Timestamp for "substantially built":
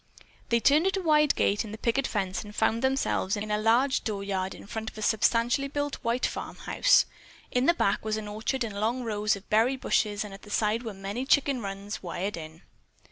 5.03-5.97